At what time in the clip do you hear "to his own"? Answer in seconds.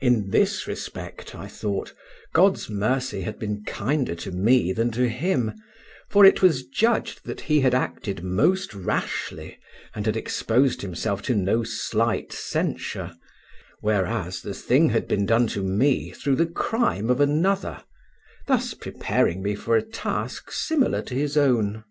21.02-21.84